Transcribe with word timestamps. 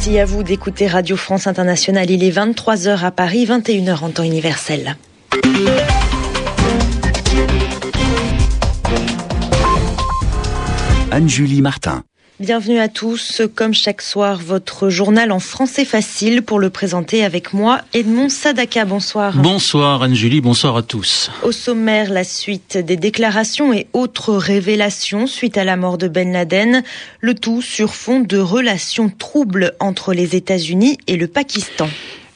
Merci 0.00 0.18
à 0.18 0.24
vous 0.24 0.42
d'écouter 0.42 0.86
Radio 0.86 1.14
France 1.14 1.46
Internationale. 1.46 2.10
Il 2.10 2.24
est 2.24 2.30
23h 2.30 3.04
à 3.04 3.10
Paris, 3.10 3.44
21h 3.44 4.02
en 4.02 4.08
temps 4.08 4.22
universel. 4.22 4.96
Anne-Julie 11.10 11.60
Martin. 11.60 12.02
Bienvenue 12.40 12.78
à 12.78 12.88
tous. 12.88 13.42
Comme 13.54 13.74
chaque 13.74 14.00
soir, 14.00 14.40
votre 14.42 14.88
journal 14.88 15.30
en 15.30 15.40
français 15.40 15.84
facile 15.84 16.40
pour 16.40 16.58
le 16.58 16.70
présenter 16.70 17.22
avec 17.22 17.52
moi, 17.52 17.82
Edmond 17.92 18.30
Sadaka. 18.30 18.86
Bonsoir. 18.86 19.36
Bonsoir 19.36 20.02
Anne-Julie, 20.02 20.40
bonsoir 20.40 20.74
à 20.74 20.82
tous. 20.82 21.30
Au 21.42 21.52
sommaire, 21.52 22.10
la 22.10 22.24
suite 22.24 22.78
des 22.78 22.96
déclarations 22.96 23.74
et 23.74 23.88
autres 23.92 24.32
révélations 24.32 25.26
suite 25.26 25.58
à 25.58 25.64
la 25.64 25.76
mort 25.76 25.98
de 25.98 26.08
Ben 26.08 26.32
Laden. 26.32 26.82
Le 27.20 27.34
tout 27.34 27.60
sur 27.60 27.94
fond 27.94 28.20
de 28.20 28.38
relations 28.38 29.10
troubles 29.10 29.74
entre 29.78 30.14
les 30.14 30.34
États-Unis 30.34 30.96
et 31.08 31.16
le 31.16 31.26
Pakistan. 31.26 31.90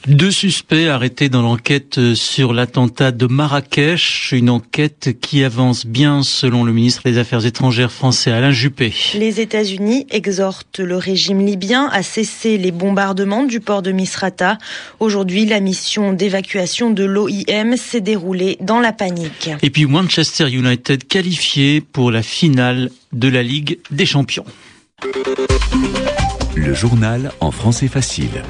Deux 0.07 0.29
suspects 0.29 0.87
arrêtés 0.87 1.29
dans 1.29 1.41
l'enquête 1.41 2.13
sur 2.13 2.53
l'attentat 2.53 3.11
de 3.11 3.25
Marrakech, 3.25 4.33
une 4.33 4.51
enquête 4.51 5.17
qui 5.19 5.43
avance 5.43 5.87
bien 5.87 6.21
selon 6.21 6.63
le 6.63 6.73
ministre 6.73 7.01
des 7.05 7.17
Affaires 7.17 7.43
étrangères 7.47 7.91
français 7.91 8.29
Alain 8.29 8.51
Juppé. 8.51 8.93
Les 9.15 9.41
États-Unis 9.41 10.05
exhortent 10.11 10.79
le 10.79 10.95
régime 10.95 11.43
libyen 11.43 11.89
à 11.91 12.03
cesser 12.03 12.59
les 12.59 12.71
bombardements 12.71 13.45
du 13.45 13.59
port 13.59 13.81
de 13.81 13.91
Misrata. 13.91 14.59
Aujourd'hui, 14.99 15.47
la 15.47 15.59
mission 15.59 16.13
d'évacuation 16.13 16.91
de 16.91 17.03
l'OIM 17.03 17.75
s'est 17.75 18.01
déroulée 18.01 18.57
dans 18.61 18.79
la 18.79 18.93
panique. 18.93 19.49
Et 19.63 19.71
puis 19.71 19.87
Manchester 19.87 20.47
United 20.51 21.07
qualifié 21.07 21.81
pour 21.81 22.11
la 22.11 22.21
finale 22.21 22.91
de 23.11 23.27
la 23.27 23.41
Ligue 23.41 23.79
des 23.89 24.05
Champions. 24.05 24.45
Le 26.55 26.75
journal 26.75 27.31
en 27.39 27.49
français 27.49 27.87
facile. 27.87 28.43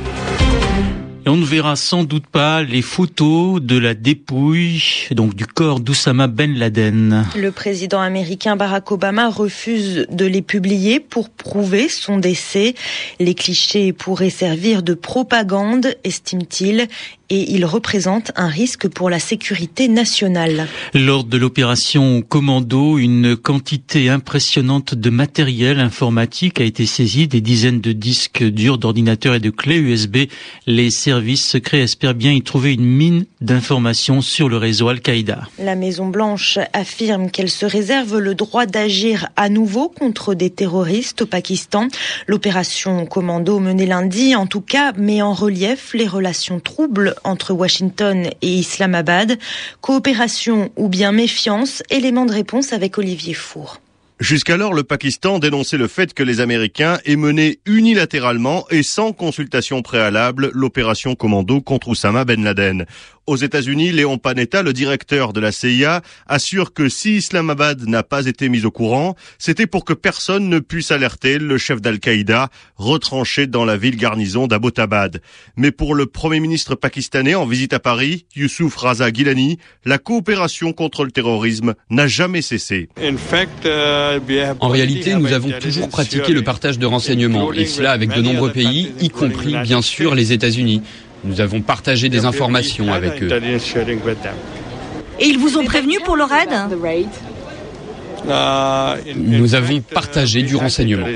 Et 1.26 1.30
on 1.30 1.38
ne 1.38 1.46
verra 1.46 1.76
sans 1.76 2.04
doute 2.04 2.28
pas 2.28 2.62
les 2.62 2.84
photos 2.84 3.60
de 3.60 3.80
la 3.80 3.96
dépouille, 3.96 5.08
donc 5.10 5.34
du 5.34 5.48
corps 5.48 5.80
d'Oussama 5.80 6.28
Ben 6.28 6.54
Laden. 6.54 7.26
Le 7.36 7.52
président 7.52 8.00
américain 8.00 8.56
Barack 8.56 8.92
Obama 8.92 9.30
refuse 9.30 10.06
de 10.12 10.26
les 10.26 10.44
publier 10.44 11.00
pour 11.00 11.32
prouver 11.32 11.90
son 11.90 12.20
décès. 12.20 12.76
Les 13.20 13.34
clichés 13.34 13.92
pourraient 13.92 14.30
servir 14.30 14.84
de 14.84 14.94
propagande, 14.94 15.96
estime-t-il, 16.04 16.88
et 17.30 17.54
il 17.54 17.66
représente 17.66 18.32
un 18.36 18.48
risque 18.48 18.88
pour 18.88 19.10
la 19.10 19.20
sécurité 19.20 19.88
nationale. 19.88 20.68
Lors 20.94 21.24
de 21.24 21.38
l'opération 21.38 22.22
Commando, 22.22 22.98
une 22.98 23.36
quantité 23.36 24.10
impressionnante 24.10 24.96
de 24.96 25.10
matériel 25.10 25.80
informatique 25.80 26.62
a 26.62 26.64
été 26.64 26.86
saisie, 26.86 27.28
des 27.28 27.42
dizaines 27.42 27.82
de 27.82 27.92
disques 27.92 28.44
durs, 28.44 28.78
d'ordinateurs 28.78 29.36
et 29.36 29.40
de 29.40 29.50
clés 29.50 29.78
USB. 29.78 30.18
Les 30.68 30.92
services 30.92 31.46
secrets 31.46 31.82
espèrent 31.82 32.14
bien 32.14 32.32
y 32.32 32.42
trouver 32.42 32.74
une 32.74 32.86
mine 32.86 33.26
d'informations 33.42 34.22
sur 34.22 34.50
le 34.50 34.58
réseau 34.58 34.90
Al-Qaïda. 34.90 35.48
La 35.60 35.76
Maison 35.76 36.08
Blanche 36.08 36.60
affirme 36.74 37.32
qu'elle 37.32 37.50
se 37.50 37.66
réserve 37.66 38.20
le 38.20 38.36
droit 38.36 38.66
d'agir 38.66 39.30
à 39.36 39.50
nouveau 39.50 39.90
contre 39.90 40.34
des 40.34 40.50
terroristes 40.50 41.24
au 41.24 41.26
Pakistan. 41.26 41.88
L'opération 42.28 43.06
Commando 43.06 43.60
menée 43.60 43.86
lundi, 43.86 44.36
en 44.36 44.48
tout 44.48 44.62
cas, 44.62 44.94
met 44.94 45.22
en 45.22 45.34
relief 45.34 45.94
les 45.94 46.08
relations 46.08 46.60
troubles 46.60 47.15
entre 47.24 47.54
Washington 47.54 48.30
et 48.42 48.48
Islamabad. 48.48 49.38
Coopération 49.82 50.72
ou 50.76 50.90
bien 50.90 51.12
méfiance, 51.12 51.84
élément 51.90 52.26
de 52.26 52.34
réponse 52.34 52.74
avec 52.74 52.98
Olivier 52.98 53.34
Four. 53.34 53.80
Jusqu'alors, 54.22 54.74
le 54.74 54.84
Pakistan 54.84 55.40
dénonçait 55.40 55.76
le 55.76 55.90
fait 55.90 56.14
que 56.14 56.24
les 56.24 56.40
Américains 56.40 57.00
aient 57.04 57.18
mené 57.18 57.60
unilatéralement 57.66 58.66
et 58.72 58.82
sans 58.82 59.12
consultation 59.12 59.82
préalable 59.82 60.52
l'opération 60.54 61.16
commando 61.16 61.60
contre 61.60 61.90
Oussama 61.90 62.24
Ben 62.24 62.42
Laden. 62.42 62.86
Aux 63.28 63.38
États-Unis, 63.38 63.92
Léon 63.92 64.20
Panetta, 64.20 64.62
le 64.62 64.72
directeur 64.72 65.34
de 65.34 65.40
la 65.40 65.52
CIA, 65.52 66.04
assure 66.28 66.74
que 66.74 66.90
si 66.90 67.16
Islamabad 67.16 67.88
n'a 67.88 68.04
pas 68.04 68.28
été 68.28 68.50
mis 68.50 68.66
au 68.66 68.72
courant, 68.72 69.16
c'était 69.40 69.66
pour 69.66 69.84
que 69.84 69.94
personne 69.94 70.48
ne 70.48 70.60
puisse 70.60 70.92
alerter 70.92 71.40
le 71.40 71.58
chef 71.58 71.82
d'Al-Qaïda, 71.82 72.50
retranché 72.76 73.48
dans 73.48 73.66
la 73.66 73.78
ville 73.78 73.98
garnison 73.98 74.46
d'Abbottabad. 74.46 75.22
Mais 75.58 75.72
pour 75.72 75.96
le 75.96 76.06
premier 76.06 76.40
ministre 76.40 76.76
pakistanais 76.76 77.34
en 77.34 77.48
visite 77.48 77.74
à 77.74 77.80
Paris, 77.80 78.28
Youssouf 78.36 78.76
Raza 78.76 79.12
Gilani, 79.12 79.58
la 79.86 79.98
coopération 79.98 80.72
contre 80.72 81.04
le 81.04 81.10
terrorisme 81.10 81.74
n'a 81.90 82.06
jamais 82.06 82.44
cessé. 82.44 82.90
En 84.60 84.70
réalité, 84.70 85.16
nous 85.16 85.34
avons 85.34 85.50
toujours 85.60 85.90
pratiqué 85.90 86.32
le 86.32 86.44
partage 86.44 86.78
de 86.78 86.86
renseignements, 86.86 87.52
et 87.54 87.66
cela 87.66 87.92
avec 87.92 88.14
de 88.14 88.22
nombreux 88.22 88.52
pays, 88.52 88.94
y 89.02 89.10
compris 89.10 89.56
bien 89.64 89.82
sûr 89.82 90.14
les 90.14 90.32
États-Unis. 90.32 90.84
Nous 91.26 91.42
avons 91.42 91.62
partagé 91.62 92.08
des 92.08 92.26
informations 92.26 92.94
avec 92.94 93.22
eux. 93.24 93.30
Et 95.20 95.26
ils 95.26 95.40
vous 95.40 95.58
ont 95.58 95.66
prévenu 95.66 95.98
pour 96.06 96.16
le 96.16 96.24
raid 96.24 96.50
Nous 99.16 99.56
avons 99.56 99.82
partagé 99.82 100.44
du 100.44 100.56
renseignement. 100.56 101.08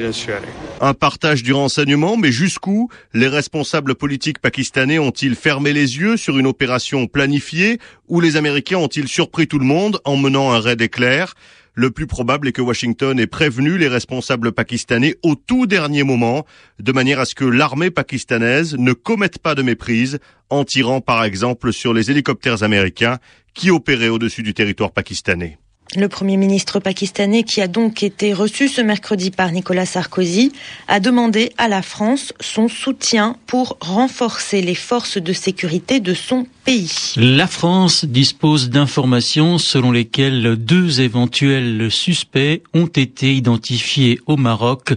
Un 0.81 0.94
partage 0.94 1.44
du 1.44 1.53
renseignement, 1.53 2.18
mais 2.18 2.31
jusqu'où 2.31 2.90
les 3.14 3.28
responsables 3.28 3.96
politiques 3.96 4.40
pakistanais 4.40 4.97
ont-ils 4.97 5.36
fermé 5.36 5.74
les 5.74 5.97
yeux 5.97 6.18
sur 6.18 6.40
une 6.40 6.47
opération 6.47 7.06
planifiée 7.06 7.80
ou 8.08 8.20
les 8.20 8.36
Américains 8.36 8.78
ont-ils 8.78 9.08
surpris 9.08 9.47
tout 9.47 9.59
le 9.59 9.66
monde 9.66 10.00
en 10.06 10.18
menant 10.18 10.52
un 10.52 10.59
raid 10.59 10.81
éclair? 10.81 11.36
Le 11.79 11.91
plus 11.91 12.07
probable 12.07 12.50
est 12.50 12.51
que 12.51 12.62
Washington 12.62 13.17
ait 13.17 13.25
prévenu 13.25 13.78
les 13.78 13.88
responsables 13.88 14.51
pakistanais 14.51 15.16
au 15.23 15.35
tout 15.35 15.66
dernier 15.66 16.03
moment, 16.03 16.45
de 16.78 16.91
manière 16.91 17.22
à 17.22 17.25
ce 17.25 17.35
que 17.35 17.45
l'armée 17.45 17.90
pakistanaise 17.90 18.75
ne 18.78 18.91
commette 18.91 19.40
pas 19.40 19.56
de 19.56 19.62
méprise 19.62 20.19
en 20.50 20.66
tirant 20.66 21.00
par 21.00 21.23
exemple 21.23 21.72
sur 21.72 21.94
les 21.94 22.12
hélicoptères 22.12 22.63
américains 22.63 23.19
qui 23.53 23.72
opéraient 23.72 24.09
au-dessus 24.09 24.44
du 24.44 24.53
territoire 24.53 24.91
pakistanais. 24.91 25.57
Le 25.95 26.07
Premier 26.07 26.38
ministre 26.38 26.79
pakistanais, 26.79 27.41
qui 27.41 27.61
a 27.61 27.67
donc 27.67 28.03
été 28.03 28.31
reçu 28.31 28.67
ce 28.67 28.79
mercredi 28.79 29.31
par 29.31 29.51
Nicolas 29.51 29.88
Sarkozy, 29.88 30.51
a 30.88 31.00
demandé 31.00 31.51
à 31.57 31.67
la 31.67 31.81
France 31.81 32.31
son 32.39 32.67
soutien 32.67 33.38
pour 33.47 33.75
renforcer 33.81 34.61
les 34.61 34.75
forces 34.75 35.17
de 35.17 35.33
sécurité 35.33 35.99
de 35.99 36.13
son 36.13 36.45
pays. 36.63 37.16
La 37.17 37.47
France 37.47 38.05
dispose 38.05 38.69
d'informations 38.69 39.57
selon 39.57 39.91
lesquelles 39.91 40.57
deux 40.57 41.01
éventuels 41.01 41.89
suspects 41.89 42.61
ont 42.75 42.85
été 42.85 43.33
identifiés 43.33 44.19
au 44.28 44.38
Maroc 44.38 44.94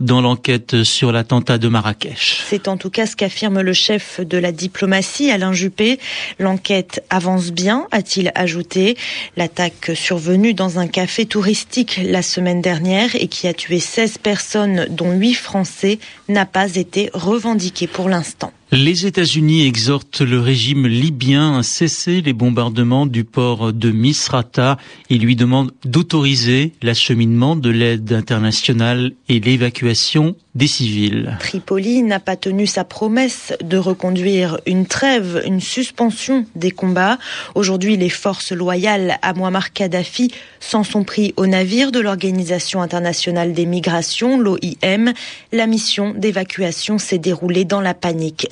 dans 0.00 0.20
l'enquête 0.20 0.82
sur 0.82 1.12
l'attentat 1.12 1.58
de 1.58 1.68
Marrakech. 1.68 2.42
C'est 2.48 2.68
en 2.68 2.76
tout 2.76 2.90
cas 2.90 3.06
ce 3.06 3.16
qu'affirme 3.16 3.60
le 3.60 3.72
chef 3.72 4.20
de 4.20 4.38
la 4.38 4.52
diplomatie, 4.52 5.30
Alain 5.30 5.52
Juppé. 5.52 5.98
L'enquête 6.38 7.04
avance 7.10 7.52
bien, 7.52 7.86
a-t-il 7.92 8.32
ajouté. 8.34 8.96
L'attaque 9.36 9.92
survenue 9.94 10.54
dans 10.54 10.78
un 10.78 10.88
café 10.88 11.26
touristique 11.26 12.00
la 12.04 12.22
semaine 12.22 12.60
dernière 12.60 13.14
et 13.14 13.28
qui 13.28 13.46
a 13.46 13.54
tué 13.54 13.78
16 13.78 14.18
personnes, 14.18 14.86
dont 14.90 15.12
8 15.12 15.34
Français, 15.34 15.98
n'a 16.28 16.46
pas 16.46 16.74
été 16.74 17.10
revendiquée 17.12 17.86
pour 17.86 18.08
l'instant. 18.08 18.52
Les 18.74 19.06
États-Unis 19.06 19.64
exhortent 19.64 20.20
le 20.20 20.40
régime 20.40 20.88
libyen 20.88 21.58
à 21.58 21.62
cesser 21.62 22.20
les 22.20 22.32
bombardements 22.32 23.06
du 23.06 23.22
port 23.22 23.72
de 23.72 23.92
Misrata 23.92 24.78
et 25.10 25.18
lui 25.18 25.36
demandent 25.36 25.70
d'autoriser 25.84 26.72
l'acheminement 26.82 27.54
de 27.54 27.70
l'aide 27.70 28.12
internationale 28.12 29.12
et 29.28 29.38
l'évacuation 29.38 30.34
des 30.54 30.66
civils. 30.66 31.36
Tripoli 31.40 32.02
n'a 32.02 32.20
pas 32.20 32.36
tenu 32.36 32.66
sa 32.66 32.84
promesse 32.84 33.52
de 33.62 33.76
reconduire 33.76 34.60
une 34.66 34.86
trêve, 34.86 35.42
une 35.46 35.60
suspension 35.60 36.46
des 36.54 36.70
combats. 36.70 37.18
Aujourd'hui, 37.54 37.96
les 37.96 38.08
forces 38.08 38.52
loyales 38.52 39.18
à 39.22 39.34
Muammar 39.34 39.72
Kadhafi 39.72 40.32
s'en 40.60 40.84
sont 40.84 41.02
pris 41.02 41.34
au 41.36 41.46
navire 41.46 41.90
de 41.90 41.98
l'Organisation 41.98 42.82
internationale 42.82 43.52
des 43.52 43.66
migrations, 43.66 44.38
l'OIM. 44.38 45.12
La 45.52 45.66
mission 45.66 46.14
d'évacuation 46.16 46.98
s'est 46.98 47.18
déroulée 47.18 47.64
dans 47.64 47.80
la 47.80 47.94
panique. 47.94 48.46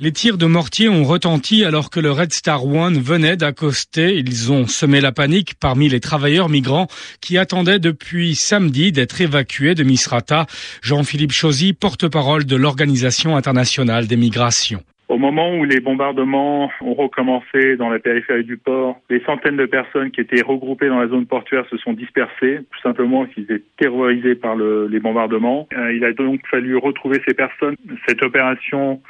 Les 0.00 0.12
tirs 0.12 0.38
de 0.38 0.46
mortier 0.46 0.88
ont 0.88 1.04
retenti 1.04 1.64
alors 1.64 1.90
que 1.90 2.00
le 2.00 2.10
Red 2.10 2.32
Star 2.32 2.66
One 2.66 3.00
venait 3.00 3.36
d'accoster. 3.36 4.16
Ils 4.16 4.50
ont 4.50 4.66
semé 4.66 5.00
la 5.00 5.12
panique 5.12 5.54
parmi 5.60 5.88
les 5.88 6.00
travailleurs 6.00 6.48
migrants 6.48 6.88
qui 7.20 7.38
attendaient 7.38 7.78
depuis 7.78 8.34
samedi 8.34 8.90
d'être 8.90 9.20
évacués 9.20 9.74
de 9.74 9.84
Misrata. 9.84 10.46
Jean-Philippe 10.82 11.32
Chosy, 11.32 11.72
porte-parole 11.72 12.46
de 12.46 12.56
l'Organisation 12.56 13.36
internationale 13.36 14.06
des 14.06 14.16
migrations. 14.16 14.82
Au 15.12 15.18
moment 15.18 15.54
où 15.54 15.64
les 15.64 15.80
bombardements 15.80 16.70
ont 16.80 16.94
recommencé 16.94 17.76
dans 17.76 17.90
la 17.90 17.98
périphérie 17.98 18.44
du 18.44 18.56
port, 18.56 18.98
des 19.10 19.20
centaines 19.26 19.58
de 19.58 19.66
personnes 19.66 20.10
qui 20.10 20.22
étaient 20.22 20.40
regroupées 20.40 20.88
dans 20.88 21.00
la 21.00 21.06
zone 21.06 21.26
portuaire 21.26 21.66
se 21.68 21.76
sont 21.76 21.92
dispersées, 21.92 22.60
tout 22.70 22.80
simplement 22.82 23.24
parce 23.24 23.34
qu'ils 23.34 23.44
étaient 23.44 23.62
terrorisés 23.76 24.36
par 24.36 24.56
le, 24.56 24.86
les 24.86 25.00
bombardements. 25.00 25.68
Euh, 25.76 25.92
il 25.92 26.02
a 26.06 26.14
donc 26.14 26.40
fallu 26.50 26.78
retrouver 26.78 27.20
ces 27.28 27.34
personnes. 27.34 27.76
Cette 28.08 28.22
opération 28.22 29.02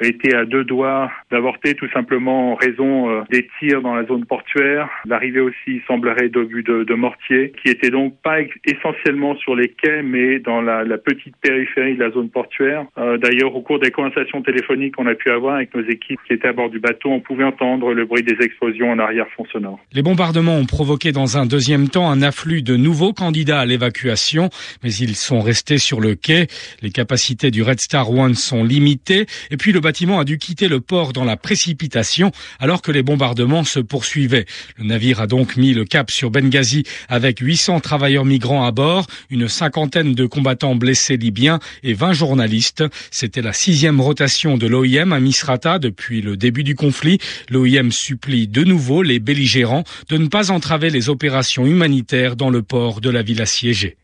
était 0.00 0.34
à 0.34 0.44
deux 0.44 0.64
doigts 0.64 1.10
d'avorter 1.30 1.74
tout 1.74 1.88
simplement 1.90 2.52
en 2.52 2.54
raison 2.54 3.10
euh, 3.10 3.22
des 3.30 3.48
tirs 3.58 3.82
dans 3.82 3.94
la 3.94 4.04
zone 4.04 4.24
portuaire. 4.24 4.88
L'arrivée 5.06 5.40
aussi 5.40 5.82
semblerait 5.86 6.28
d'obus 6.28 6.62
de, 6.62 6.84
de 6.84 6.94
mortier 6.94 7.52
qui 7.62 7.70
étaient 7.70 7.90
donc 7.90 8.14
pas 8.22 8.38
essentiellement 8.64 9.36
sur 9.36 9.54
les 9.54 9.68
quais 9.68 10.02
mais 10.02 10.38
dans 10.38 10.60
la, 10.60 10.84
petite 10.98 11.34
périphérie 11.40 11.94
de 11.94 12.00
la 12.00 12.10
zone 12.10 12.28
portuaire. 12.28 12.84
Euh, 12.98 13.16
d'ailleurs, 13.16 13.54
au 13.54 13.62
cours 13.62 13.78
des 13.78 13.90
conversations 13.90 14.42
téléphoniques 14.42 14.96
qu'on 14.96 15.06
a 15.06 15.14
pu 15.14 15.30
avoir 15.30 15.56
avec 15.56 15.74
nos 15.74 15.82
équipes 15.82 16.20
qui 16.26 16.34
étaient 16.34 16.48
à 16.48 16.52
bord 16.52 16.68
du 16.68 16.78
bateau, 16.78 17.10
on 17.10 17.20
pouvait 17.20 17.44
entendre 17.44 17.92
le 17.94 18.04
bruit 18.04 18.22
des 18.22 18.36
explosions 18.44 18.90
en 18.90 18.98
arrière-fond 18.98 19.44
sonore. 19.52 19.78
Les 19.92 20.02
bombardements 20.02 20.56
ont 20.56 20.66
provoqué 20.66 21.12
dans 21.12 21.38
un 21.38 21.46
deuxième 21.46 21.88
temps 21.88 22.10
un 22.10 22.22
afflux 22.22 22.62
de 22.62 22.76
nouveaux 22.76 23.12
candidats 23.12 23.60
à 23.60 23.66
l'évacuation, 23.66 24.50
mais 24.82 24.92
ils 24.92 25.16
sont 25.16 25.40
restés 25.40 25.78
sur 25.78 26.00
le 26.00 26.14
quai. 26.14 26.46
Les 26.82 26.90
capacités 26.90 27.50
du 27.50 27.62
Red 27.62 27.80
Star 27.80 28.10
One 28.10 28.34
sont 28.34 28.62
limitées 28.62 29.26
et 29.50 29.56
puis 29.56 29.72
le 29.72 29.80
bâtiment 29.90 30.20
a 30.20 30.24
dû 30.24 30.38
quitter 30.38 30.68
le 30.68 30.80
port 30.80 31.12
dans 31.12 31.24
la 31.24 31.36
précipitation 31.36 32.30
alors 32.60 32.80
que 32.80 32.92
les 32.92 33.02
bombardements 33.02 33.64
se 33.64 33.80
poursuivaient. 33.80 34.46
Le 34.76 34.84
navire 34.84 35.20
a 35.20 35.26
donc 35.26 35.56
mis 35.56 35.74
le 35.74 35.84
cap 35.84 36.12
sur 36.12 36.30
Benghazi 36.30 36.84
avec 37.08 37.40
800 37.40 37.80
travailleurs 37.80 38.24
migrants 38.24 38.64
à 38.64 38.70
bord, 38.70 39.08
une 39.30 39.48
cinquantaine 39.48 40.14
de 40.14 40.26
combattants 40.26 40.76
blessés 40.76 41.16
libyens 41.16 41.58
et 41.82 41.92
20 41.92 42.12
journalistes. 42.12 42.84
C'était 43.10 43.42
la 43.42 43.52
sixième 43.52 44.00
rotation 44.00 44.56
de 44.56 44.68
l'OIM 44.68 45.10
à 45.10 45.18
Misrata 45.18 45.80
depuis 45.80 46.22
le 46.22 46.36
début 46.36 46.62
du 46.62 46.76
conflit. 46.76 47.18
L'OIM 47.48 47.90
supplie 47.90 48.46
de 48.46 48.62
nouveau 48.62 49.02
les 49.02 49.18
belligérants 49.18 49.82
de 50.08 50.18
ne 50.18 50.28
pas 50.28 50.52
entraver 50.52 50.90
les 50.90 51.08
opérations 51.08 51.66
humanitaires 51.66 52.36
dans 52.36 52.50
le 52.50 52.62
port 52.62 53.00
de 53.00 53.10
la 53.10 53.22
ville 53.22 53.42
assiégée. 53.42 53.96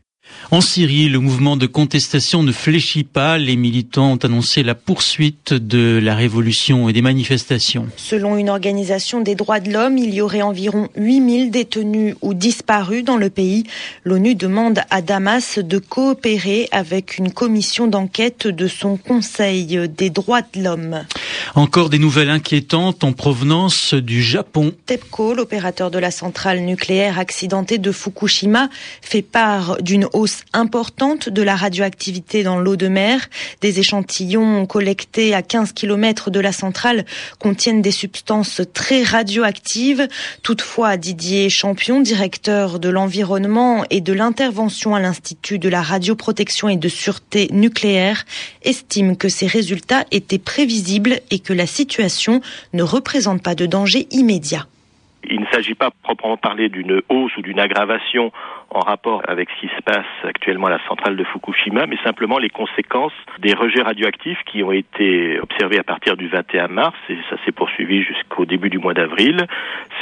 En 0.49 0.61
Syrie, 0.61 1.09
le 1.09 1.19
mouvement 1.19 1.57
de 1.57 1.65
contestation 1.65 2.41
ne 2.41 2.53
fléchit 2.53 3.03
pas. 3.03 3.37
Les 3.37 3.57
militants 3.57 4.13
ont 4.13 4.17
annoncé 4.23 4.63
la 4.63 4.75
poursuite 4.75 5.53
de 5.53 5.99
la 6.01 6.15
révolution 6.15 6.87
et 6.87 6.93
des 6.93 7.01
manifestations. 7.01 7.87
Selon 7.97 8.37
une 8.37 8.49
organisation 8.49 9.19
des 9.19 9.35
droits 9.35 9.59
de 9.59 9.71
l'homme, 9.71 9.97
il 9.97 10.13
y 10.13 10.21
aurait 10.21 10.41
environ 10.41 10.87
8000 10.95 11.51
détenus 11.51 12.15
ou 12.21 12.33
disparus 12.33 13.03
dans 13.03 13.17
le 13.17 13.29
pays. 13.29 13.63
L'ONU 14.05 14.35
demande 14.35 14.79
à 14.89 15.01
Damas 15.01 15.59
de 15.59 15.79
coopérer 15.79 16.69
avec 16.71 17.17
une 17.17 17.31
commission 17.31 17.87
d'enquête 17.87 18.47
de 18.47 18.67
son 18.69 18.95
Conseil 18.95 19.89
des 19.89 20.09
droits 20.09 20.41
de 20.41 20.63
l'homme. 20.63 21.05
Encore 21.55 21.89
des 21.89 21.99
nouvelles 21.99 22.29
inquiétantes 22.29 23.03
en 23.03 23.11
provenance 23.11 23.93
du 23.93 24.23
Japon. 24.23 24.73
TEPCO, 24.85 25.33
l'opérateur 25.33 25.91
de 25.91 25.99
la 25.99 26.11
centrale 26.11 26.61
nucléaire 26.61 27.19
accidentée 27.19 27.79
de 27.79 27.91
Fukushima, 27.91 28.69
fait 29.01 29.21
part 29.21 29.77
d'une 29.81 30.07
hausse 30.17 30.43
importante 30.51 31.29
de 31.29 31.43
la 31.43 31.55
radioactivité 31.55 32.41
dans 32.41 32.57
l'eau 32.57 32.75
de 32.75 32.87
mer. 32.87 33.19
Des 33.61 33.79
échantillons 33.79 34.65
collectés 34.65 35.35
à 35.35 35.43
15 35.43 35.73
km 35.73 36.31
de 36.31 36.39
la 36.39 36.51
centrale 36.51 37.05
contiennent 37.39 37.83
des 37.83 37.91
substances 37.91 38.61
très 38.73 39.03
radioactives. 39.03 40.07
Toutefois, 40.41 40.97
Didier 40.97 41.49
Champion, 41.49 42.01
directeur 42.01 42.79
de 42.79 42.89
l'environnement 42.89 43.83
et 43.91 44.01
de 44.01 44.11
l'intervention 44.11 44.95
à 44.95 44.99
l'Institut 44.99 45.59
de 45.59 45.69
la 45.69 45.83
radioprotection 45.83 46.67
et 46.67 46.77
de 46.77 46.89
sûreté 46.89 47.49
nucléaire, 47.51 48.25
estime 48.63 49.17
que 49.17 49.29
ces 49.29 49.45
résultats 49.45 50.05
étaient 50.09 50.39
prévisibles 50.39 51.19
et 51.29 51.39
que 51.39 51.53
la 51.53 51.67
situation 51.67 52.41
ne 52.73 52.81
représente 52.81 53.43
pas 53.43 53.53
de 53.53 53.67
danger 53.67 54.07
immédiat. 54.09 54.65
Il 55.29 55.41
ne 55.41 55.45
s'agit 55.51 55.75
pas 55.75 55.91
proprement 56.03 56.37
parler 56.37 56.69
d'une 56.69 57.01
hausse 57.09 57.35
ou 57.37 57.41
d'une 57.41 57.59
aggravation 57.59 58.31
en 58.69 58.79
rapport 58.79 59.21
avec 59.27 59.49
ce 59.49 59.61
qui 59.61 59.75
se 59.75 59.81
passe 59.81 60.05
actuellement 60.23 60.67
à 60.67 60.71
la 60.71 60.79
centrale 60.87 61.15
de 61.15 61.23
Fukushima, 61.23 61.85
mais 61.87 61.97
simplement 62.03 62.37
les 62.37 62.49
conséquences 62.49 63.13
des 63.39 63.53
rejets 63.53 63.81
radioactifs 63.81 64.41
qui 64.45 64.63
ont 64.63 64.71
été 64.71 65.39
observés 65.39 65.79
à 65.79 65.83
partir 65.83 66.17
du 66.17 66.27
21 66.27 66.67
mars 66.67 66.97
et 67.09 67.17
ça 67.29 67.37
s'est 67.45 67.51
poursuivi 67.51 68.03
jusqu'au 68.03 68.45
début 68.45 68.69
du 68.69 68.79
mois 68.79 68.93
d'avril. 68.93 69.47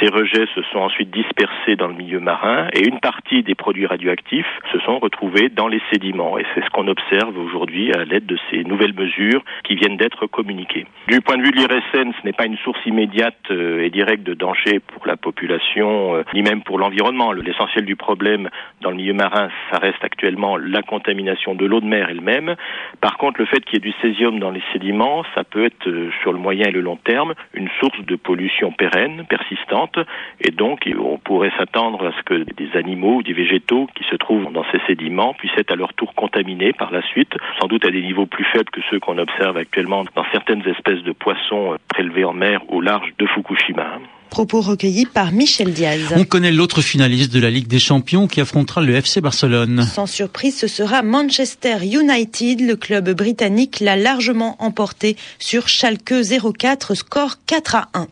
Ces 0.00 0.08
rejets 0.08 0.46
se 0.54 0.62
sont 0.72 0.78
ensuite 0.78 1.10
dispersés 1.10 1.76
dans 1.76 1.88
le 1.88 1.94
milieu 1.94 2.20
marin 2.20 2.68
et 2.72 2.86
une 2.86 3.00
partie 3.00 3.42
des 3.42 3.54
produits 3.54 3.86
radioactifs 3.86 4.46
se 4.72 4.78
sont 4.80 4.98
retrouvés 4.98 5.48
dans 5.48 5.68
les 5.68 5.80
sédiments 5.92 6.38
et 6.38 6.44
c'est 6.54 6.64
ce 6.64 6.70
qu'on 6.70 6.88
observe 6.88 7.38
aujourd'hui 7.38 7.92
à 7.92 8.04
l'aide 8.04 8.26
de 8.26 8.38
ces 8.50 8.64
nouvelles 8.64 8.94
mesures 8.94 9.42
qui 9.64 9.74
viennent 9.74 9.96
d'être 9.96 10.26
communiquées. 10.26 10.86
Du 11.08 11.20
point 11.20 11.36
de 11.36 11.42
vue 11.42 11.50
de 11.50 11.56
l'IRSN, 11.56 12.12
ce 12.20 12.26
n'est 12.26 12.32
pas 12.32 12.46
une 12.46 12.58
source 12.58 12.84
immédiate 12.86 13.34
euh, 13.50 13.84
et 13.84 13.90
directe 13.90 14.24
de 14.24 14.34
danger 14.34 14.80
pour 14.80 15.06
la 15.06 15.16
population 15.16 16.16
euh, 16.16 16.22
ni 16.34 16.42
même 16.42 16.62
pour 16.62 16.78
l'environnement. 16.78 17.32
L'essentiel 17.32 17.84
du 17.84 17.96
problème 17.96 18.48
dans 18.80 18.90
le 18.90 18.96
milieu 18.96 19.14
marin, 19.14 19.48
ça 19.70 19.78
reste 19.78 20.02
actuellement 20.02 20.56
la 20.56 20.82
contamination 20.82 21.54
de 21.54 21.64
l'eau 21.64 21.80
de 21.80 21.86
mer 21.86 22.08
elle-même. 22.10 22.56
Par 23.00 23.16
contre, 23.16 23.40
le 23.40 23.46
fait 23.46 23.64
qu'il 23.64 23.74
y 23.74 23.76
ait 23.76 23.92
du 23.92 23.94
césium 24.02 24.38
dans 24.38 24.50
les 24.50 24.62
sédiments, 24.72 25.24
ça 25.34 25.44
peut 25.44 25.64
être 25.64 25.88
euh, 25.88 26.10
sur 26.22 26.32
le 26.32 26.38
moyen 26.38 26.68
et 26.68 26.72
le 26.72 26.80
long 26.80 26.96
terme 26.96 27.34
une 27.54 27.68
source 27.80 28.00
de 28.04 28.16
pollution 28.16 28.72
pérenne, 28.72 29.24
persistante, 29.28 29.98
et 30.40 30.50
donc 30.50 30.88
on 30.98 31.18
pourrait 31.18 31.52
s'attendre 31.58 32.06
à 32.06 32.12
ce 32.12 32.22
que 32.22 32.34
des 32.34 32.76
animaux 32.76 33.16
ou 33.16 33.22
des 33.22 33.32
végétaux 33.32 33.88
qui 33.94 34.04
se 34.04 34.16
trouvent 34.16 34.52
dans 34.52 34.64
ces 34.72 34.80
sédiments 34.86 35.34
puissent 35.34 35.56
être 35.56 35.72
à 35.72 35.76
leur 35.76 35.94
tour 35.94 36.14
contaminés 36.14 36.72
par 36.72 36.90
la 36.92 37.02
suite, 37.02 37.34
sans 37.60 37.68
doute 37.68 37.84
à 37.84 37.90
des 37.90 38.02
niveaux 38.02 38.26
plus 38.26 38.44
faibles 38.44 38.70
que 38.70 38.80
ceux 38.90 39.00
qu'on 39.00 39.18
observe 39.18 39.56
actuellement 39.56 40.04
dans 40.14 40.24
certaines 40.32 40.66
espèces 40.66 41.02
de 41.02 41.12
poissons 41.12 41.74
euh, 41.74 41.76
prélevés 41.88 42.24
en 42.24 42.32
mer 42.32 42.60
au 42.68 42.80
large 42.80 43.12
de 43.18 43.26
Fukushima. 43.26 43.98
Propos 44.30 44.60
recueillis 44.60 45.06
par 45.06 45.32
Michel 45.32 45.72
Diaz. 45.72 46.00
On 46.14 46.24
connaît 46.24 46.52
l'autre 46.52 46.82
finaliste 46.82 47.32
de 47.32 47.40
la 47.40 47.50
Ligue 47.50 47.68
des 47.68 47.78
Champions 47.78 48.26
qui 48.26 48.40
affrontera 48.40 48.80
le 48.82 48.94
FC 48.94 49.20
Barcelone. 49.20 49.86
Sans 49.94 50.06
surprise, 50.06 50.56
ce 50.58 50.66
sera 50.66 51.02
Manchester 51.02 51.78
United. 51.82 52.60
Le 52.60 52.76
club 52.76 53.10
britannique 53.10 53.80
l'a 53.80 53.96
largement 53.96 54.56
emporté 54.62 55.16
sur 55.38 55.68
Schalke 55.68 56.14
04, 56.58 56.94
score 56.94 57.36
4 57.46 57.74
à 57.76 57.88
1. 57.94 58.06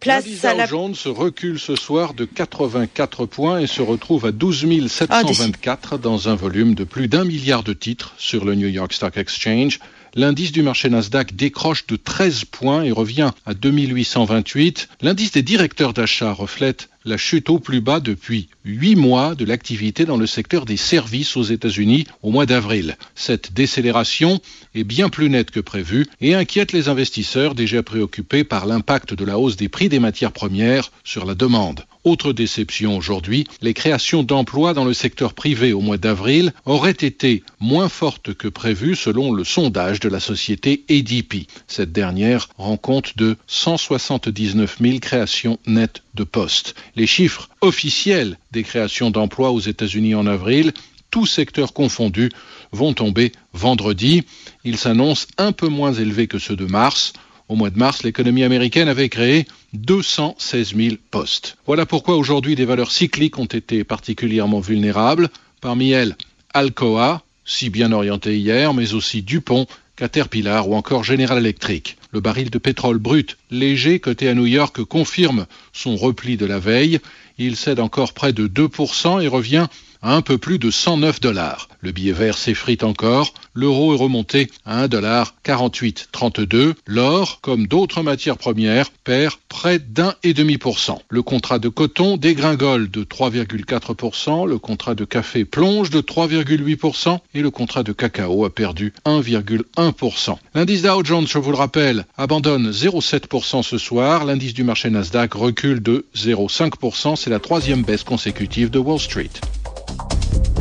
Place 0.00 0.44
à 0.44 0.54
la... 0.54 0.64
Jones 0.64 0.94
recule 1.04 1.58
ce 1.58 1.76
soir 1.76 2.14
de 2.14 2.24
84 2.24 3.26
points 3.26 3.58
et 3.58 3.66
se 3.66 3.82
retrouve 3.82 4.24
à 4.24 4.32
12 4.32 4.88
724 4.88 5.98
dans 5.98 6.30
un 6.30 6.34
volume 6.34 6.74
de 6.74 6.84
plus 6.84 7.06
d'un 7.06 7.24
milliard 7.24 7.62
de 7.62 7.74
titres 7.74 8.14
sur 8.16 8.46
le 8.46 8.54
New 8.54 8.68
York 8.68 8.94
Stock 8.94 9.18
Exchange. 9.18 9.78
L'indice 10.14 10.50
du 10.50 10.62
marché 10.62 10.90
Nasdaq 10.90 11.36
décroche 11.36 11.86
de 11.86 11.96
13 11.96 12.44
points 12.46 12.82
et 12.82 12.90
revient 12.90 13.30
à 13.46 13.54
2828. 13.54 14.88
L'indice 15.02 15.32
des 15.32 15.42
directeurs 15.42 15.92
d'achat 15.92 16.32
reflète 16.32 16.88
la 17.04 17.16
chute 17.16 17.50
au 17.50 17.58
plus 17.58 17.80
bas 17.80 18.00
depuis 18.00 18.48
huit 18.64 18.96
mois 18.96 19.34
de 19.34 19.44
l'activité 19.44 20.04
dans 20.04 20.16
le 20.16 20.26
secteur 20.26 20.64
des 20.64 20.76
services 20.76 21.36
aux 21.36 21.42
États-Unis 21.42 22.06
au 22.22 22.30
mois 22.30 22.46
d'avril. 22.46 22.96
Cette 23.14 23.52
décélération 23.52 24.40
est 24.74 24.84
bien 24.84 25.08
plus 25.08 25.30
nette 25.30 25.50
que 25.50 25.60
prévu 25.60 26.06
et 26.20 26.34
inquiète 26.34 26.72
les 26.72 26.88
investisseurs 26.88 27.54
déjà 27.54 27.82
préoccupés 27.82 28.44
par 28.44 28.66
l'impact 28.66 29.14
de 29.14 29.24
la 29.24 29.38
hausse 29.38 29.56
des 29.56 29.68
prix 29.68 29.88
des 29.88 29.98
matières 29.98 30.32
premières 30.32 30.90
sur 31.04 31.24
la 31.24 31.34
demande. 31.34 31.84
Autre 32.02 32.32
déception 32.32 32.96
aujourd'hui, 32.96 33.46
les 33.60 33.74
créations 33.74 34.22
d'emplois 34.22 34.72
dans 34.72 34.86
le 34.86 34.94
secteur 34.94 35.34
privé 35.34 35.74
au 35.74 35.80
mois 35.80 35.98
d'avril 35.98 36.54
auraient 36.64 36.92
été 36.92 37.42
moins 37.60 37.90
fortes 37.90 38.32
que 38.32 38.48
prévu 38.48 38.96
selon 38.96 39.32
le 39.32 39.44
sondage 39.44 40.00
de 40.00 40.08
la 40.08 40.18
société 40.18 40.84
ADP. 40.88 41.46
Cette 41.66 41.92
dernière 41.92 42.48
rend 42.56 42.78
compte 42.78 43.18
de 43.18 43.36
179 43.48 44.78
000 44.80 44.98
créations 44.98 45.58
nettes 45.66 46.02
de 46.14 46.24
postes. 46.24 46.74
Les 46.96 47.06
chiffres 47.06 47.48
officiels 47.60 48.38
des 48.52 48.62
créations 48.62 49.10
d'emplois 49.10 49.50
aux 49.50 49.60
États-Unis 49.60 50.14
en 50.14 50.26
avril, 50.26 50.72
tous 51.10 51.26
secteurs 51.26 51.72
confondus, 51.72 52.30
vont 52.72 52.94
tomber 52.94 53.32
vendredi. 53.52 54.24
Ils 54.64 54.78
s'annoncent 54.78 55.26
un 55.38 55.52
peu 55.52 55.68
moins 55.68 55.92
élevés 55.92 56.26
que 56.26 56.38
ceux 56.38 56.56
de 56.56 56.66
mars. 56.66 57.12
Au 57.48 57.56
mois 57.56 57.70
de 57.70 57.78
mars, 57.78 58.04
l'économie 58.04 58.44
américaine 58.44 58.88
avait 58.88 59.08
créé 59.08 59.46
216 59.72 60.74
000 60.76 60.96
postes. 61.10 61.56
Voilà 61.66 61.84
pourquoi 61.84 62.16
aujourd'hui 62.16 62.54
des 62.54 62.64
valeurs 62.64 62.92
cycliques 62.92 63.38
ont 63.38 63.46
été 63.46 63.82
particulièrement 63.82 64.60
vulnérables. 64.60 65.30
Parmi 65.60 65.90
elles, 65.90 66.16
Alcoa, 66.54 67.22
si 67.44 67.68
bien 67.68 67.90
orienté 67.90 68.38
hier, 68.38 68.72
mais 68.72 68.94
aussi 68.94 69.22
Dupont, 69.22 69.66
Caterpillar 70.00 70.66
ou 70.66 70.76
encore 70.76 71.04
General 71.04 71.36
Electric. 71.36 71.98
Le 72.10 72.20
baril 72.20 72.48
de 72.48 72.56
pétrole 72.56 72.96
brut 72.96 73.36
léger 73.50 74.00
coté 74.00 74.30
à 74.30 74.34
New 74.34 74.46
York 74.46 74.82
confirme 74.84 75.44
son 75.74 75.94
repli 75.94 76.38
de 76.38 76.46
la 76.46 76.58
veille. 76.58 77.00
Il 77.36 77.54
cède 77.54 77.80
encore 77.80 78.14
près 78.14 78.32
de 78.32 78.48
2% 78.48 79.22
et 79.22 79.28
revient 79.28 79.66
un 80.02 80.22
peu 80.22 80.38
plus 80.38 80.58
de 80.58 80.70
109 80.70 81.20
dollars. 81.20 81.68
Le 81.80 81.92
billet 81.92 82.12
vert 82.12 82.36
s'effrite 82.36 82.84
encore. 82.84 83.32
L'euro 83.54 83.94
est 83.94 83.98
remonté 83.98 84.50
à 84.64 84.82
1 84.82 84.88
dollar 84.88 85.34
48,32. 85.44 86.74
L'or, 86.86 87.40
comme 87.40 87.66
d'autres 87.66 88.02
matières 88.02 88.36
premières, 88.36 88.90
perd 88.90 89.34
près 89.48 89.78
d'un 89.78 90.14
et 90.22 90.34
demi 90.34 90.58
pour 90.58 90.78
cent. 90.78 91.02
Le 91.08 91.22
contrat 91.22 91.58
de 91.58 91.68
coton 91.68 92.16
dégringole 92.16 92.90
de 92.90 93.04
3,4%. 93.04 94.46
Le 94.46 94.58
contrat 94.58 94.94
de 94.94 95.04
café 95.04 95.44
plonge 95.44 95.90
de 95.90 96.00
3,8% 96.00 97.18
et 97.34 97.42
le 97.42 97.50
contrat 97.50 97.82
de 97.82 97.92
cacao 97.92 98.44
a 98.44 98.50
perdu 98.50 98.92
1,1%. 99.06 100.36
L'indice 100.54 100.82
Dow 100.82 101.04
Jones, 101.04 101.26
je 101.26 101.38
vous 101.38 101.50
le 101.50 101.56
rappelle, 101.56 102.06
abandonne 102.16 102.70
0,7% 102.70 103.62
ce 103.62 103.78
soir. 103.78 104.24
L'indice 104.24 104.54
du 104.54 104.64
marché 104.64 104.90
Nasdaq 104.90 105.34
recule 105.34 105.82
de 105.82 106.06
0,5%. 106.16 107.16
C'est 107.16 107.30
la 107.30 107.38
troisième 107.38 107.82
baisse 107.82 108.04
consécutive 108.04 108.70
de 108.70 108.78
Wall 108.78 109.00
Street. 109.00 109.30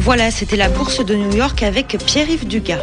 Voilà, 0.09 0.31
c'était 0.31 0.55
la 0.55 0.69
bourse 0.69 1.05
de 1.05 1.13
New 1.13 1.35
York 1.35 1.61
avec 1.61 1.95
Pierre-Yves 2.03 2.47
Dugas. 2.47 2.81